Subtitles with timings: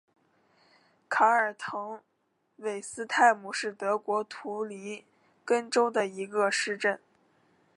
[1.09, 2.01] 卡尔滕
[2.57, 5.03] 韦斯泰姆是德国图林
[5.45, 6.99] 根州的一个市镇。